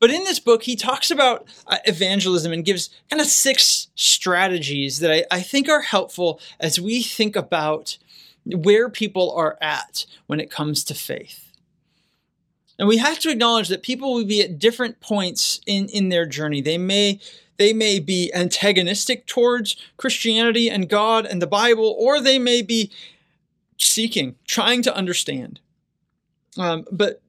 But 0.00 0.10
in 0.10 0.24
this 0.24 0.38
book, 0.38 0.62
he 0.62 0.76
talks 0.76 1.10
about 1.10 1.46
uh, 1.66 1.78
evangelism 1.84 2.52
and 2.52 2.64
gives 2.64 2.90
kind 3.10 3.20
of 3.20 3.26
six 3.26 3.88
strategies 3.94 5.00
that 5.00 5.12
I, 5.12 5.24
I 5.30 5.40
think 5.42 5.68
are 5.68 5.82
helpful 5.82 6.40
as 6.60 6.80
we 6.80 7.02
think 7.02 7.36
about 7.36 7.98
where 8.46 8.88
people 8.88 9.32
are 9.32 9.58
at 9.60 10.06
when 10.26 10.40
it 10.40 10.50
comes 10.50 10.84
to 10.84 10.94
faith. 10.94 11.47
And 12.78 12.86
we 12.86 12.98
have 12.98 13.18
to 13.20 13.30
acknowledge 13.30 13.68
that 13.68 13.82
people 13.82 14.14
will 14.14 14.24
be 14.24 14.42
at 14.42 14.58
different 14.58 15.00
points 15.00 15.60
in, 15.66 15.88
in 15.88 16.10
their 16.10 16.26
journey. 16.26 16.60
They 16.60 16.78
may 16.78 17.20
they 17.56 17.72
may 17.72 17.98
be 17.98 18.32
antagonistic 18.32 19.26
towards 19.26 19.74
Christianity 19.96 20.70
and 20.70 20.88
God 20.88 21.26
and 21.26 21.42
the 21.42 21.46
Bible, 21.46 21.96
or 21.98 22.20
they 22.20 22.38
may 22.38 22.62
be 22.62 22.92
seeking, 23.76 24.36
trying 24.46 24.80
to 24.82 24.94
understand. 24.94 25.58
Um, 26.56 26.86
but 26.92 27.20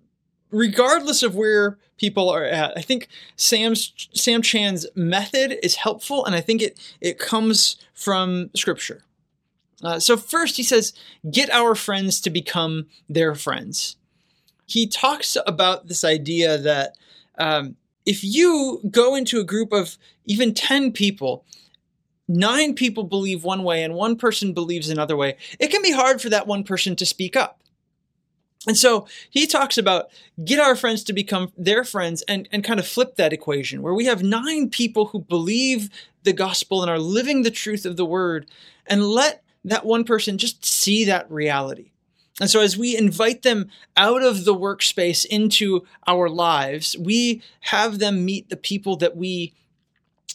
regardless 0.52 1.24
of 1.24 1.36
where 1.36 1.80
people 1.98 2.30
are 2.30 2.46
at, 2.46 2.78
I 2.78 2.82
think 2.82 3.08
Sam's 3.36 3.92
Sam 4.14 4.42
Chan's 4.42 4.86
method 4.96 5.58
is 5.64 5.76
helpful, 5.76 6.26
and 6.26 6.36
I 6.36 6.42
think 6.42 6.62
it 6.62 6.80
it 7.02 7.18
comes 7.18 7.78
from 7.94 8.52
Scripture. 8.56 9.04
Uh, 9.82 10.00
so 10.00 10.16
first, 10.16 10.58
he 10.58 10.64
says, 10.64 10.94
"Get 11.32 11.50
our 11.50 11.74
friends 11.74 12.22
to 12.22 12.30
become 12.30 12.88
their 13.08 13.34
friends." 13.34 13.96
He 14.70 14.88
talks 14.88 15.38
about 15.46 15.88
this 15.88 16.04
idea 16.04 16.58
that 16.58 16.96
um, 17.38 17.76
if 18.06 18.24
you 18.24 18.82
go 18.90 19.16
into 19.16 19.40
a 19.40 19.44
group 19.44 19.72
of 19.72 19.98
even 20.26 20.54
ten 20.54 20.92
people. 20.92 21.46
Nine 22.32 22.76
people 22.76 23.06
believe 23.06 23.44
one 23.44 23.64
way 23.64 23.84
and 23.84 23.96
one 23.96 24.16
person 24.16 24.54
believes 24.54 24.88
another 24.88 25.18
way. 25.18 25.36
It 25.60 25.72
can 25.72 25.82
be 25.82 25.92
hard 25.92 26.22
for 26.22 26.30
that 26.30 26.46
one 26.46 26.64
person 26.64 26.96
to 26.98 27.04
speak 27.04 27.36
up 27.36 27.60
and 28.68 28.78
so 28.78 29.08
he 29.30 29.48
talks 29.48 29.78
about 29.78 30.10
get 30.44 30.60
our 30.60 30.76
friends 30.76 31.04
to 31.06 31.14
become 31.14 31.52
their 31.58 31.84
friends 31.84 32.24
and, 32.24 32.48
and 32.52 32.64
kind 32.64 32.80
of 32.80 32.88
flip 32.88 33.16
that 33.16 33.34
equation 33.34 33.82
where 33.82 33.94
we 33.94 34.06
have 34.06 34.22
nine 34.22 34.70
people 34.70 35.08
who 35.08 35.20
believe 35.20 35.90
the 36.24 36.34
gospel 36.34 36.82
and 36.82 36.92
are 36.92 37.00
living 37.00 37.44
the 37.44 37.52
truth 37.52 37.86
of 37.86 37.96
the 37.96 38.06
word 38.06 38.48
and 38.86 39.04
let 39.04 39.44
that 39.64 39.86
one 39.86 40.04
person 40.04 40.38
just 40.38 40.66
see 40.66 41.06
that 41.06 41.30
reality. 41.32 41.92
And 42.40 42.50
so 42.50 42.62
as 42.62 42.78
we 42.78 42.96
invite 42.96 43.42
them 43.42 43.70
out 43.98 44.24
of 44.24 44.46
the 44.46 44.56
workspace 44.56 45.26
into 45.26 45.86
our 46.08 46.30
lives, 46.30 46.96
we 46.98 47.42
have 47.62 48.00
them 48.00 48.26
meet 48.26 48.50
the 48.50 48.58
people 48.58 48.96
that 48.98 49.18
we 49.18 49.54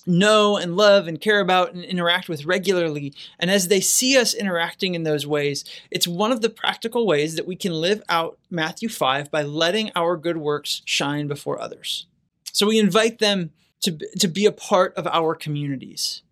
know 0.06 0.56
and 0.56 0.76
love 0.76 1.08
and 1.08 1.20
care 1.20 1.40
about 1.40 1.72
and 1.72 1.84
interact 1.84 2.28
with 2.28 2.44
regularly. 2.44 3.14
And 3.38 3.50
as 3.50 3.68
they 3.68 3.80
see 3.80 4.18
us 4.18 4.34
interacting 4.34 4.94
in 4.94 5.02
those 5.02 5.26
ways, 5.26 5.64
it's 5.90 6.06
one 6.06 6.30
of 6.30 6.42
the 6.42 6.50
practical 6.50 7.06
ways 7.06 7.36
that 7.36 7.46
we 7.46 7.56
can 7.56 7.72
live 7.72 8.02
out 8.08 8.38
Matthew 8.50 8.88
5 8.88 9.30
by 9.30 9.42
letting 9.42 9.90
our 9.96 10.16
good 10.16 10.36
works 10.36 10.82
shine 10.84 11.26
before 11.26 11.60
others. 11.60 12.06
So 12.52 12.66
we 12.66 12.78
invite 12.78 13.18
them 13.18 13.50
to, 13.80 13.98
to 14.18 14.28
be 14.28 14.46
a 14.46 14.52
part 14.52 14.94
of 14.94 15.06
our 15.06 15.34
communities. 15.34 16.22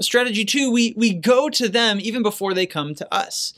Strategy 0.00 0.44
two, 0.44 0.70
we, 0.70 0.92
we 0.96 1.14
go 1.14 1.48
to 1.48 1.68
them 1.68 1.98
even 2.00 2.22
before 2.22 2.52
they 2.52 2.66
come 2.66 2.94
to 2.94 3.14
us. 3.14 3.54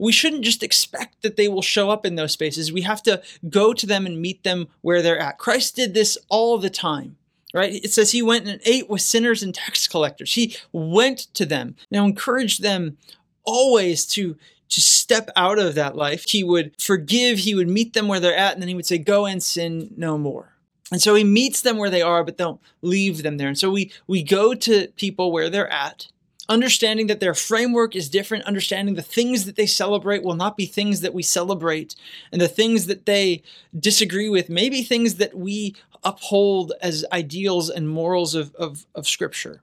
We 0.00 0.12
shouldn't 0.12 0.44
just 0.44 0.62
expect 0.62 1.22
that 1.22 1.36
they 1.36 1.48
will 1.48 1.62
show 1.62 1.90
up 1.90 2.06
in 2.06 2.14
those 2.14 2.32
spaces. 2.32 2.72
We 2.72 2.82
have 2.82 3.02
to 3.04 3.22
go 3.48 3.72
to 3.72 3.86
them 3.86 4.06
and 4.06 4.20
meet 4.20 4.42
them 4.42 4.68
where 4.80 5.02
they're 5.02 5.18
at. 5.18 5.38
Christ 5.38 5.76
did 5.76 5.94
this 5.94 6.18
all 6.28 6.58
the 6.58 6.70
time 6.70 7.16
right? 7.52 7.84
It 7.84 7.92
says 7.92 8.12
he 8.12 8.22
went 8.22 8.46
and 8.46 8.60
ate 8.64 8.88
with 8.88 9.02
sinners 9.02 9.42
and 9.42 9.52
tax 9.52 9.88
collectors. 9.88 10.34
He 10.34 10.56
went 10.72 11.18
to 11.34 11.44
them. 11.44 11.74
Now 11.90 12.04
encourage 12.04 12.58
them 12.58 12.96
always 13.44 14.06
to 14.06 14.36
to 14.70 14.80
step 14.80 15.30
out 15.34 15.58
of 15.58 15.74
that 15.74 15.96
life. 15.96 16.24
He 16.28 16.44
would 16.44 16.80
forgive, 16.80 17.38
he 17.38 17.56
would 17.56 17.68
meet 17.68 17.92
them 17.92 18.06
where 18.06 18.20
they're 18.20 18.36
at, 18.36 18.52
and 18.52 18.62
then 18.62 18.68
he 18.68 18.74
would 18.74 18.86
say, 18.86 18.98
Go 18.98 19.26
and 19.26 19.42
sin 19.42 19.92
no 19.96 20.16
more. 20.16 20.54
And 20.92 21.02
so 21.02 21.14
he 21.14 21.24
meets 21.24 21.60
them 21.60 21.76
where 21.76 21.90
they 21.90 22.02
are, 22.02 22.24
but 22.24 22.36
don't 22.36 22.60
leave 22.82 23.22
them 23.22 23.36
there. 23.36 23.48
And 23.48 23.58
so 23.58 23.70
we 23.70 23.92
we 24.06 24.22
go 24.22 24.54
to 24.54 24.88
people 24.96 25.32
where 25.32 25.50
they're 25.50 25.72
at, 25.72 26.06
understanding 26.50 27.06
that 27.06 27.20
their 27.20 27.32
framework 27.32 27.96
is 27.96 28.10
different, 28.10 28.44
understanding 28.44 28.96
the 28.96 29.02
things 29.02 29.46
that 29.46 29.56
they 29.56 29.66
celebrate 29.66 30.22
will 30.22 30.34
not 30.34 30.56
be 30.56 30.66
things 30.66 31.00
that 31.00 31.14
we 31.14 31.22
celebrate, 31.22 31.94
and 32.32 32.40
the 32.40 32.48
things 32.48 32.86
that 32.86 33.06
they 33.06 33.42
disagree 33.78 34.28
with 34.28 34.50
may 34.50 34.68
be 34.68 34.82
things 34.82 35.14
that 35.14 35.34
we 35.34 35.74
uphold 36.02 36.72
as 36.82 37.04
ideals 37.12 37.70
and 37.70 37.88
morals 37.88 38.34
of, 38.34 38.54
of, 38.56 38.84
of 38.94 39.08
Scripture. 39.08 39.62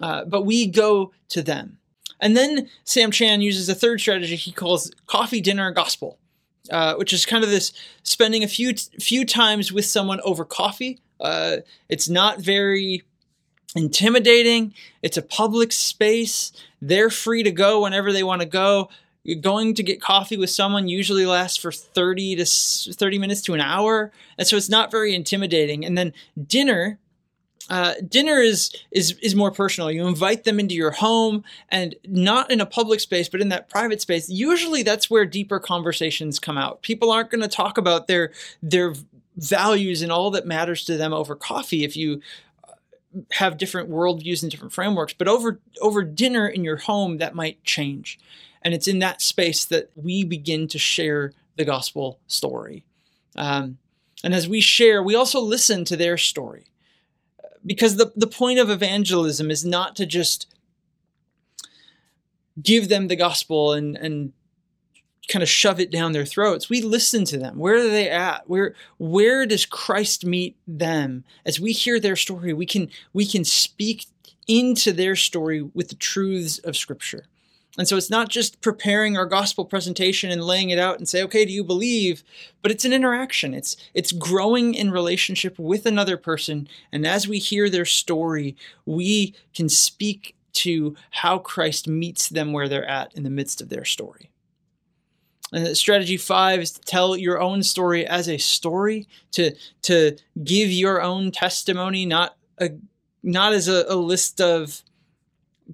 Uh, 0.00 0.24
but 0.24 0.42
we 0.42 0.66
go 0.66 1.12
to 1.28 1.42
them. 1.42 1.78
And 2.20 2.36
then 2.36 2.68
Sam 2.84 3.10
Chan 3.10 3.42
uses 3.42 3.68
a 3.68 3.74
third 3.74 4.00
strategy 4.00 4.36
he 4.36 4.52
calls 4.52 4.90
coffee, 5.06 5.40
dinner, 5.40 5.66
and 5.66 5.76
gospel, 5.76 6.18
uh, 6.70 6.94
which 6.94 7.12
is 7.12 7.26
kind 7.26 7.44
of 7.44 7.50
this 7.50 7.72
spending 8.02 8.42
a 8.42 8.48
few 8.48 8.72
few 8.98 9.26
times 9.26 9.70
with 9.70 9.84
someone 9.84 10.20
over 10.22 10.44
coffee. 10.44 10.98
Uh, 11.20 11.58
it's 11.88 12.08
not 12.08 12.40
very 12.40 13.04
intimidating. 13.76 14.74
It's 15.02 15.18
a 15.18 15.22
public 15.22 15.72
space. 15.72 16.52
They're 16.82 17.10
free 17.10 17.42
to 17.44 17.52
go 17.52 17.82
whenever 17.82 18.12
they 18.12 18.24
want 18.24 18.42
to 18.42 18.48
go 18.48 18.88
You're 19.24 19.40
going 19.40 19.74
to 19.74 19.82
get 19.82 20.00
coffee 20.00 20.36
with 20.38 20.50
someone 20.50 20.88
usually 20.88 21.26
lasts 21.26 21.58
for 21.58 21.72
30 21.72 22.36
to 22.36 22.46
30 22.46 23.18
minutes 23.18 23.42
to 23.42 23.54
an 23.54 23.60
hour 23.60 24.12
and 24.38 24.46
so 24.48 24.56
it's 24.56 24.68
not 24.70 24.90
very 24.90 25.14
intimidating 25.14 25.84
and 25.86 25.96
then 25.98 26.12
dinner 26.46 26.98
Uh, 27.68 27.94
dinner 28.08 28.38
is 28.38 28.72
is 28.92 29.16
is 29.22 29.34
more 29.34 29.50
personal. 29.50 29.90
You 29.90 30.06
invite 30.06 30.44
them 30.44 30.60
into 30.60 30.74
your 30.74 30.92
home, 30.92 31.42
and 31.68 31.96
not 32.06 32.50
in 32.50 32.60
a 32.60 32.66
public 32.66 33.00
space, 33.00 33.28
but 33.28 33.40
in 33.40 33.48
that 33.50 33.68
private 33.68 34.00
space. 34.00 34.28
Usually, 34.28 34.84
that's 34.84 35.10
where 35.10 35.26
deeper 35.26 35.58
conversations 35.58 36.38
come 36.38 36.58
out. 36.58 36.82
People 36.82 37.10
aren't 37.10 37.30
going 37.30 37.42
to 37.42 37.48
talk 37.48 37.78
about 37.78 38.06
their 38.06 38.32
their 38.62 38.94
values 39.36 40.02
and 40.02 40.12
all 40.12 40.30
that 40.30 40.46
matters 40.46 40.84
to 40.84 40.96
them 40.96 41.12
over 41.12 41.34
coffee 41.36 41.84
if 41.84 41.96
you 41.96 42.20
have 43.32 43.58
different 43.58 43.90
worldviews 43.90 44.42
and 44.42 44.50
different 44.50 44.72
frameworks. 44.72 45.12
But 45.12 45.28
over 45.28 45.60
over 45.80 46.02
dinner 46.02 46.48
in 46.48 46.64
your 46.64 46.76
home, 46.76 47.18
that 47.18 47.34
might 47.34 47.62
change, 47.64 48.18
and 48.62 48.74
it's 48.74 48.88
in 48.88 48.98
that 49.00 49.22
space 49.22 49.64
that 49.66 49.90
we 49.94 50.24
begin 50.24 50.68
to 50.68 50.78
share 50.78 51.32
the 51.56 51.64
gospel 51.64 52.18
story. 52.26 52.84
Um, 53.36 53.78
and 54.24 54.34
as 54.34 54.48
we 54.48 54.60
share, 54.60 55.02
we 55.02 55.14
also 55.14 55.40
listen 55.40 55.84
to 55.84 55.96
their 55.96 56.16
story 56.16 56.66
because 57.64 57.96
the, 57.96 58.12
the 58.16 58.26
point 58.26 58.58
of 58.58 58.70
evangelism 58.70 59.50
is 59.50 59.64
not 59.64 59.96
to 59.96 60.06
just 60.06 60.46
give 62.62 62.88
them 62.88 63.08
the 63.08 63.16
gospel 63.16 63.72
and, 63.72 63.96
and 63.96 64.32
kind 65.28 65.42
of 65.42 65.48
shove 65.48 65.80
it 65.80 65.90
down 65.90 66.12
their 66.12 66.24
throats. 66.24 66.70
We 66.70 66.82
listen 66.82 67.24
to 67.26 67.38
them. 67.38 67.58
Where 67.58 67.76
are 67.76 67.88
they 67.88 68.08
at? 68.08 68.48
Where 68.48 68.74
where 68.98 69.46
does 69.46 69.66
Christ 69.66 70.24
meet 70.24 70.56
them? 70.66 71.24
As 71.44 71.60
we 71.60 71.72
hear 71.72 71.98
their 72.00 72.16
story, 72.16 72.52
we 72.52 72.66
can 72.66 72.90
we 73.12 73.26
can 73.26 73.44
speak 73.44 74.06
into 74.46 74.92
their 74.92 75.16
story 75.16 75.62
with 75.62 75.88
the 75.88 75.96
truths 75.96 76.58
of 76.58 76.76
Scripture. 76.76 77.26
And 77.78 77.86
so 77.86 77.96
it's 77.96 78.10
not 78.10 78.30
just 78.30 78.62
preparing 78.62 79.16
our 79.16 79.26
gospel 79.26 79.64
presentation 79.64 80.30
and 80.30 80.42
laying 80.42 80.70
it 80.70 80.78
out 80.78 80.98
and 80.98 81.08
say, 81.08 81.22
okay, 81.24 81.44
do 81.44 81.52
you 81.52 81.62
believe? 81.62 82.24
But 82.62 82.70
it's 82.70 82.84
an 82.84 82.92
interaction. 82.92 83.52
It's 83.52 83.76
it's 83.92 84.12
growing 84.12 84.74
in 84.74 84.90
relationship 84.90 85.58
with 85.58 85.86
another 85.86 86.16
person. 86.16 86.68
And 86.90 87.06
as 87.06 87.28
we 87.28 87.38
hear 87.38 87.68
their 87.68 87.84
story, 87.84 88.56
we 88.86 89.34
can 89.54 89.68
speak 89.68 90.34
to 90.54 90.96
how 91.10 91.38
Christ 91.38 91.86
meets 91.86 92.30
them 92.30 92.52
where 92.52 92.68
they're 92.68 92.88
at 92.88 93.12
in 93.14 93.24
the 93.24 93.30
midst 93.30 93.60
of 93.60 93.68
their 93.68 93.84
story. 93.84 94.30
And 95.56 95.74
strategy 95.74 96.18
five 96.18 96.60
is 96.60 96.72
to 96.72 96.80
tell 96.82 97.16
your 97.16 97.40
own 97.40 97.62
story 97.62 98.06
as 98.06 98.28
a 98.28 98.36
story, 98.36 99.08
to 99.32 99.54
to 99.82 100.16
give 100.44 100.70
your 100.70 101.00
own 101.00 101.32
testimony, 101.32 102.04
not 102.04 102.36
a 102.58 102.70
not 103.22 103.54
as 103.54 103.66
a, 103.66 103.86
a 103.88 103.96
list 103.96 104.42
of 104.42 104.82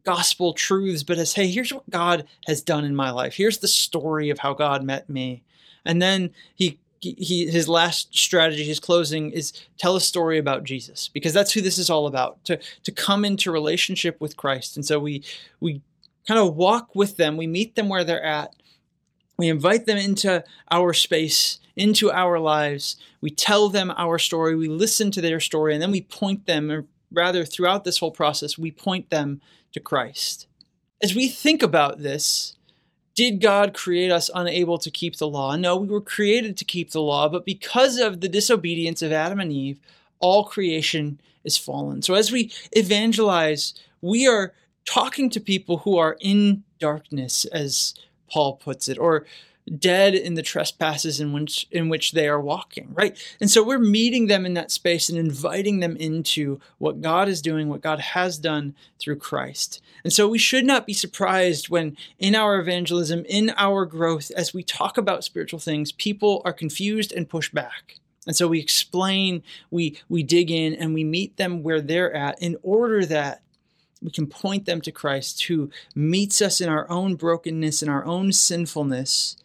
gospel 0.05 0.55
truths, 0.55 1.03
but 1.03 1.19
as, 1.19 1.35
hey, 1.35 1.49
here's 1.49 1.73
what 1.73 1.89
God 1.91 2.27
has 2.47 2.63
done 2.63 2.85
in 2.85 2.95
my 2.95 3.11
life. 3.11 3.35
Here's 3.35 3.59
the 3.59 3.69
story 3.69 4.31
of 4.31 4.39
how 4.39 4.55
God 4.55 4.85
met 4.85 5.11
me. 5.11 5.43
And 5.85 6.01
then 6.01 6.31
he 6.55 6.79
he 7.01 7.51
his 7.51 7.69
last 7.69 8.17
strategy, 8.17 8.63
his 8.63 8.79
closing 8.79 9.33
is 9.33 9.53
tell 9.79 9.97
a 9.97 10.01
story 10.01 10.39
about 10.39 10.63
Jesus 10.63 11.09
because 11.09 11.33
that's 11.33 11.51
who 11.51 11.61
this 11.61 11.79
is 11.79 11.91
all 11.91 12.07
about 12.07 12.45
to 12.45 12.57
to 12.85 12.93
come 12.93 13.25
into 13.25 13.51
relationship 13.51 14.21
with 14.21 14.37
Christ. 14.37 14.77
And 14.77 14.87
so 14.87 15.01
we 15.01 15.25
we 15.59 15.83
kind 16.29 16.39
of 16.39 16.55
walk 16.55 16.95
with 16.95 17.17
them, 17.17 17.37
we 17.37 17.49
meet 17.49 17.75
them 17.75 17.89
where 17.89 18.05
they're 18.05 18.23
at, 18.23 18.55
we 19.43 19.49
invite 19.49 19.87
them 19.87 19.99
into 19.99 20.45
our 20.71 20.93
space, 20.93 21.59
into 21.77 22.11
our 22.11 22.39
lives. 22.39 22.97
We 23.21 23.31
tell 23.31 23.69
them 23.69 23.93
our 23.97 24.19
story, 24.19 24.55
we 24.57 24.69
listen 24.69 25.11
to 25.11 25.21
their 25.21 25.41
story, 25.41 25.75
and 25.75 25.83
then 25.83 25.91
we 25.91 26.03
point 26.03 26.47
them, 26.47 26.71
or 26.71 26.87
rather, 27.13 27.45
throughout 27.45 27.85
this 27.85 27.99
whole 27.99 28.11
process, 28.11 28.57
we 28.57 28.71
point 28.71 29.11
them 29.11 29.41
to 29.73 29.81
Christ. 29.81 30.47
As 31.03 31.15
we 31.15 31.29
think 31.29 31.63
about 31.63 32.03
this, 32.03 32.57
did 33.15 33.41
God 33.41 33.75
create 33.75 34.11
us 34.11 34.31
unable 34.35 34.79
to 34.79 34.91
keep 34.91 35.17
the 35.17 35.29
law? 35.29 35.55
No, 35.57 35.77
we 35.77 35.89
were 35.89 36.01
created 36.01 36.57
to 36.57 36.65
keep 36.65 36.93
the 36.93 37.03
law, 37.03 37.29
but 37.29 37.45
because 37.45 37.99
of 37.99 38.21
the 38.21 38.29
disobedience 38.29 39.03
of 39.03 39.13
Adam 39.13 39.41
and 39.41 39.53
Eve, 39.53 39.81
all 40.19 40.45
creation 40.45 41.21
is 41.45 41.59
fallen. 41.59 42.01
So 42.01 42.15
as 42.15 42.33
we 42.33 42.53
evangelize, 42.73 43.75
we 44.01 44.27
are 44.27 44.55
talking 44.85 45.29
to 45.31 45.41
people 45.41 45.79
who 45.79 45.99
are 45.99 46.17
in 46.21 46.65
darkness, 46.79 47.45
as 47.47 47.95
Paul 48.33 48.55
puts 48.57 48.89
it, 48.89 48.99
or 48.99 49.27
dead 49.79 50.15
in 50.15 50.35
the 50.35 50.43
trespasses 50.43 51.21
in 51.21 51.33
which 51.33 51.69
in 51.71 51.89
which 51.89 52.13
they 52.13 52.27
are 52.27 52.41
walking 52.41 52.89
right? 52.95 53.17
And 53.41 53.49
so 53.51 53.63
we're 53.63 53.79
meeting 53.79 54.27
them 54.27 54.45
in 54.45 54.55
that 54.55 54.73
space 54.73 55.09
and 55.09 55.17
inviting 55.17 55.79
them 55.79 55.97
into 55.97 56.61
what 56.79 57.01
god 57.01 57.29
is 57.29 57.41
doing 57.41 57.69
what 57.69 57.81
god 57.81 58.01
has 58.01 58.39
done 58.39 58.75
through 58.99 59.17
christ. 59.17 59.81
And 60.03 60.13
so 60.13 60.29
we 60.29 60.39
should 60.39 60.65
not 60.65 60.87
be 60.87 60.93
surprised 60.93 61.69
when 61.69 61.97
in 62.19 62.35
our 62.35 62.59
evangelism 62.59 63.25
in 63.29 63.53
our 63.57 63.87
growth 63.87 64.33
as 64.37 64.53
we 64.53 64.65
talk 64.65 64.99
about 64.99 65.25
spiritual 65.25 65.61
things 65.61 65.93
people 65.93 66.43
are 66.45 66.53
confused 66.53 67.13
and 67.13 67.29
push 67.29 67.49
back. 67.51 68.01
And 68.27 68.35
so 68.35 68.49
we 68.49 68.59
explain 68.59 69.45
we 69.71 70.01
we 70.09 70.25
dig 70.25 70.51
in 70.51 70.75
and 70.75 70.93
we 70.93 71.05
meet 71.05 71.37
them 71.37 71.63
where 71.63 71.81
they're 71.81 72.15
at 72.15 72.43
in 72.43 72.57
order 72.63 73.07
that 73.07 73.43
we 74.03 74.11
can 74.11 74.27
point 74.27 74.67
them 74.67 74.81
to 74.81 74.93
Christ 74.93 75.45
who 75.45 75.71
meets 75.95 76.43
us 76.43 76.61
in 76.61 76.69
our 76.69 76.89
own 76.91 77.15
brokenness 77.15 77.83
and 77.83 77.91
our 77.91 78.05
own 78.05 78.33
sinfulness 78.33 79.37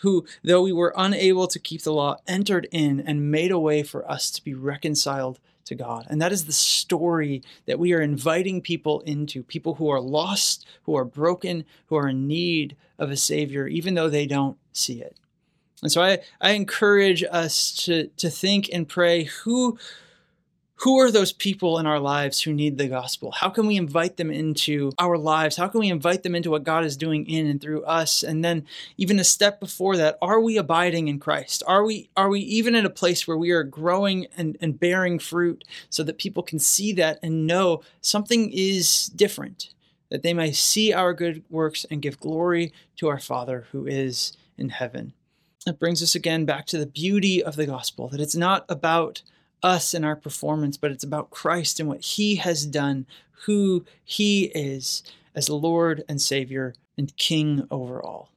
who, 0.00 0.26
though 0.42 0.62
we 0.62 0.72
were 0.72 0.92
unable 0.96 1.46
to 1.46 1.58
keep 1.58 1.82
the 1.82 1.92
law, 1.92 2.16
entered 2.28 2.68
in 2.70 3.00
and 3.00 3.30
made 3.30 3.50
a 3.50 3.58
way 3.58 3.82
for 3.82 4.08
us 4.10 4.30
to 4.30 4.44
be 4.44 4.52
reconciled 4.52 5.38
to 5.64 5.74
God. 5.74 6.06
And 6.10 6.20
that 6.20 6.32
is 6.32 6.44
the 6.44 6.52
story 6.52 7.42
that 7.64 7.78
we 7.78 7.94
are 7.94 8.02
inviting 8.02 8.60
people 8.60 9.00
into 9.00 9.42
people 9.42 9.76
who 9.76 9.88
are 9.88 10.00
lost, 10.00 10.66
who 10.82 10.94
are 10.94 11.06
broken, 11.06 11.64
who 11.86 11.96
are 11.96 12.08
in 12.08 12.28
need 12.28 12.76
of 12.98 13.10
a 13.10 13.16
Savior, 13.16 13.66
even 13.66 13.94
though 13.94 14.10
they 14.10 14.26
don't 14.26 14.58
see 14.72 15.00
it. 15.00 15.16
And 15.82 15.90
so 15.90 16.02
I, 16.02 16.18
I 16.40 16.50
encourage 16.50 17.24
us 17.30 17.72
to, 17.84 18.08
to 18.16 18.30
think 18.30 18.68
and 18.72 18.88
pray 18.88 19.24
who, 19.24 19.78
who 20.76 20.98
are 20.98 21.10
those 21.10 21.32
people 21.32 21.78
in 21.78 21.86
our 21.86 22.00
lives 22.00 22.40
who 22.40 22.52
need 22.52 22.78
the 22.78 22.88
gospel? 22.88 23.30
How 23.30 23.48
can 23.48 23.66
we 23.66 23.76
invite 23.76 24.16
them 24.16 24.30
into 24.30 24.92
our 24.98 25.16
lives? 25.16 25.56
How 25.56 25.68
can 25.68 25.80
we 25.80 25.88
invite 25.88 26.22
them 26.22 26.34
into 26.34 26.50
what 26.50 26.64
God 26.64 26.84
is 26.84 26.96
doing 26.96 27.26
in 27.26 27.46
and 27.46 27.60
through 27.60 27.84
us? 27.84 28.22
And 28.22 28.44
then 28.44 28.66
even 28.96 29.20
a 29.20 29.24
step 29.24 29.60
before 29.60 29.96
that, 29.96 30.18
are 30.20 30.40
we 30.40 30.56
abiding 30.56 31.08
in 31.08 31.20
Christ? 31.20 31.62
Are 31.66 31.84
we 31.84 32.10
are 32.16 32.28
we 32.28 32.40
even 32.40 32.74
in 32.74 32.84
a 32.84 32.90
place 32.90 33.26
where 33.26 33.38
we 33.38 33.50
are 33.52 33.62
growing 33.62 34.26
and, 34.36 34.58
and 34.60 34.78
bearing 34.78 35.18
fruit 35.18 35.64
so 35.90 36.02
that 36.02 36.18
people 36.18 36.42
can 36.42 36.58
see 36.58 36.92
that 36.94 37.18
and 37.22 37.46
know 37.46 37.82
something 38.00 38.50
is 38.52 39.06
different? 39.06 39.70
That 40.10 40.22
they 40.22 40.34
may 40.34 40.52
see 40.52 40.92
our 40.92 41.14
good 41.14 41.44
works 41.50 41.86
and 41.90 42.02
give 42.02 42.20
glory 42.20 42.72
to 42.96 43.08
our 43.08 43.20
Father 43.20 43.66
who 43.72 43.86
is 43.86 44.36
in 44.58 44.70
heaven. 44.70 45.14
That 45.66 45.78
brings 45.78 46.02
us 46.02 46.14
again 46.14 46.44
back 46.44 46.66
to 46.66 46.78
the 46.78 46.86
beauty 46.86 47.42
of 47.42 47.56
the 47.56 47.66
gospel, 47.66 48.08
that 48.08 48.20
it's 48.20 48.36
not 48.36 48.66
about 48.68 49.22
us 49.64 49.94
and 49.94 50.04
our 50.04 50.14
performance, 50.14 50.76
but 50.76 50.92
it's 50.92 51.04
about 51.04 51.30
Christ 51.30 51.80
and 51.80 51.88
what 51.88 52.02
He 52.02 52.36
has 52.36 52.66
done, 52.66 53.06
who 53.46 53.84
He 54.04 54.44
is 54.54 55.02
as 55.34 55.48
Lord 55.48 56.04
and 56.08 56.20
Savior 56.20 56.74
and 56.96 57.16
King 57.16 57.66
over 57.70 58.00
all. 58.02 58.28